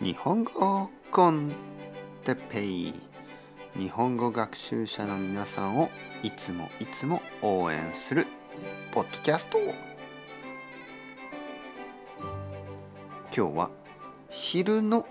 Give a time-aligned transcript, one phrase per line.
[0.00, 1.50] 日本語コン
[2.22, 2.94] テペイ。
[3.76, 5.90] 日本語学習者の皆さんを
[6.22, 8.24] いつもいつも応援する
[8.92, 9.58] ポッドキャスト。
[13.36, 13.70] 今日は
[14.30, 15.04] 昼の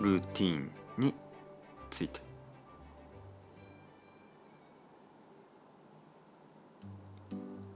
[0.00, 1.14] ルーティンに
[1.88, 2.20] ついて。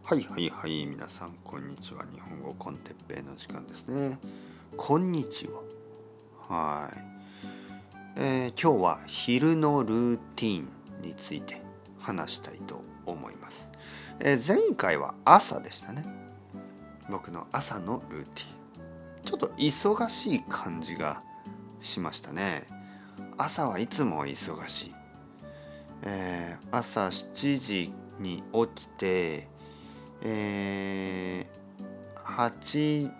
[0.02, 2.04] はいはいはい皆さんこんにちは。
[2.12, 4.18] 日本語コンテッペイの時間ですね。
[4.76, 5.81] こんにちは。
[6.52, 6.98] はい、
[8.16, 10.68] えー、今日は昼のルーティン
[11.00, 11.62] について
[11.98, 13.72] 話したいと思います、
[14.20, 16.04] えー、前回は朝でしたね。
[17.08, 18.48] 僕の朝のルーティン。
[19.24, 21.22] ちょっと忙しい感じが
[21.80, 22.64] しましたね。
[23.38, 24.94] 朝はいつも忙しい、
[26.02, 29.48] えー、朝7時に起きて
[30.20, 33.10] えー、8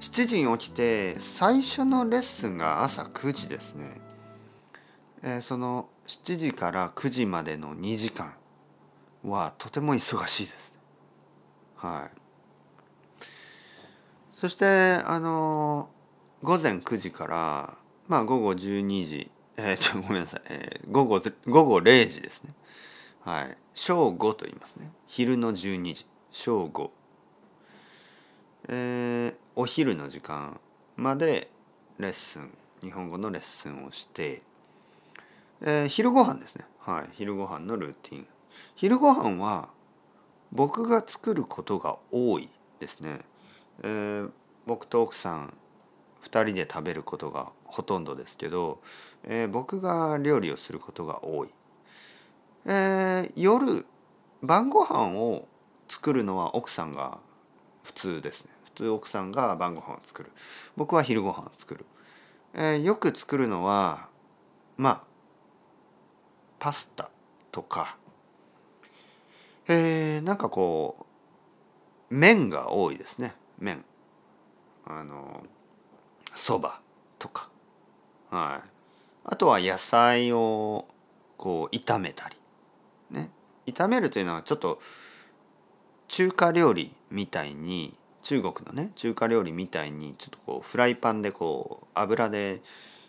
[0.00, 4.00] 7時に起きて最初のレッスンが朝9時ですね、
[5.22, 8.34] えー、その7時から9時までの2時間
[9.24, 10.74] はとても忙しいです。
[11.76, 13.24] はい。
[14.32, 14.66] そして
[15.04, 15.90] あの
[16.42, 17.76] 午前9時から
[18.06, 22.54] まあ午後12時えー、 ちょごめんなさい、えー、午後午後0時ですね。
[23.20, 23.56] はい。
[23.74, 24.90] 正午と言いますね。
[25.06, 26.06] 昼の12時。
[26.30, 26.92] 正午、
[29.60, 30.60] お昼の時間
[30.94, 31.50] まで
[31.98, 32.48] レッスン
[32.80, 34.40] 日本語のレッスンをして、
[35.60, 36.64] えー、昼ご飯ですね。
[36.78, 37.08] はい。
[37.14, 38.26] 昼ご飯のルーティン。
[38.76, 39.70] 昼ご飯は
[40.52, 42.48] 僕が作ることが多い
[42.78, 43.18] ですね、
[43.82, 44.30] えー、
[44.64, 45.54] 僕と奥さん
[46.22, 48.80] 2人で食べることがほとんどですけど、
[49.24, 51.48] えー、僕が料理をすることが多い、
[52.64, 53.84] えー、夜
[54.40, 55.48] 晩ご飯を
[55.88, 57.18] 作るのは奥さんが
[57.82, 58.52] 普通ですね。
[58.78, 60.30] 通奥さんが晩ご飯を作る。
[60.76, 61.84] 僕は昼ご飯を作る、
[62.54, 64.08] えー、よく作るのは
[64.76, 65.06] まあ
[66.60, 67.10] パスタ
[67.50, 67.96] とか。
[69.66, 71.06] えー、なんかこ
[72.10, 73.34] う麺が多いですね。
[73.58, 73.84] 麺。
[74.86, 75.42] あの
[76.34, 76.80] そば
[77.18, 77.50] とか。
[78.30, 78.68] はい。
[79.24, 80.86] あとは野菜を
[81.36, 82.36] こう炒めたり。
[83.10, 83.30] ね。
[83.66, 84.80] 炒めるというのはちょっと
[86.06, 92.62] 中華料理みたいに中国のね中華料理みたいにちょっとこうフライパンでこう油で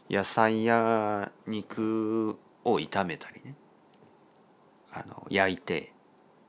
[0.09, 3.55] 野菜や肉を炒めたりね。
[4.91, 5.93] あの焼いて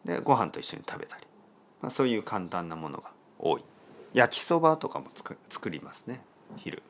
[0.04, 1.26] でご飯と一緒に食べたり、
[1.82, 3.64] まあ、そういう簡単なものが多い。
[4.12, 6.22] 焼きそばとかも作りますね。
[6.56, 6.82] 昼。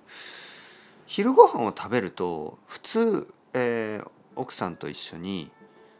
[1.06, 5.50] 昼ご飯を食べると普通、えー、奥さんと一緒に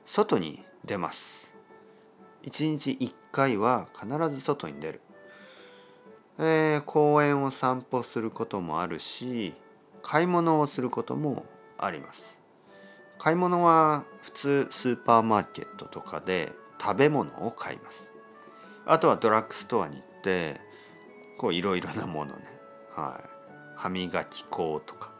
[0.06, 1.52] 外に出ます。
[2.42, 5.00] 一日一回は必ず外に出る、
[6.42, 9.52] えー、公園を散歩することもあるし
[10.02, 11.44] 買い物をすることも
[11.76, 12.40] あります。
[13.18, 18.12] 買い物は普通スーパーマーケットとかで食べ物を買います。
[18.86, 20.58] あとはドラッグストアに行って
[21.36, 22.42] こういろいろなものね、
[22.96, 23.28] はい、
[23.76, 25.12] 歯磨き粉とか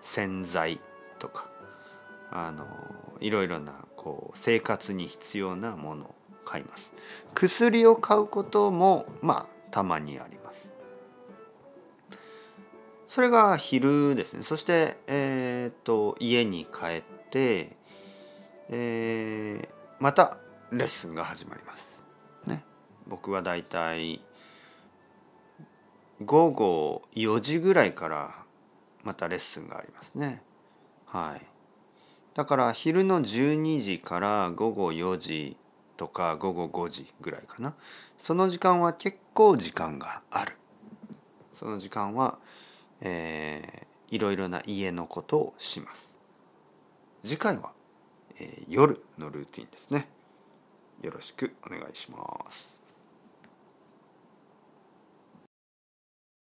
[0.00, 0.80] 洗剤
[1.20, 1.48] とか
[2.32, 2.66] あの
[3.20, 6.92] いろいろなこう生活に必要なものを買います。
[7.34, 10.72] 薬を買うこともまあたまにあります。
[13.08, 14.42] それが昼ですね。
[14.42, 17.76] そしてえっ、と家に帰って、
[18.70, 19.68] えー、
[20.00, 20.38] また
[20.72, 22.02] レッスンが始まります。
[22.46, 22.64] ね。
[23.06, 24.22] 僕はだいたい
[26.24, 28.34] 午後4時ぐらいから
[29.04, 30.42] またレッスンがありますね。
[31.04, 31.46] はい。
[32.32, 35.58] だから昼の12時から午後4時
[35.98, 37.74] とか午後5時ぐらいかな。
[38.16, 40.56] その時間は結構時間がある。
[41.52, 42.38] その時間は、
[43.02, 46.18] えー、いろいろな家のことをします。
[47.22, 47.72] 次回は、
[48.40, 50.08] えー、夜のルーティンですね。
[51.02, 52.85] よろしくお願いします。